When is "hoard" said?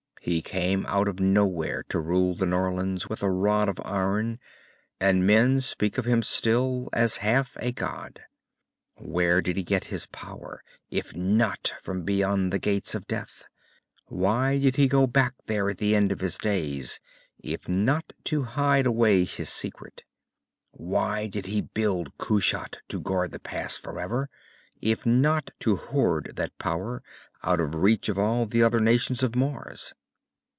25.77-26.33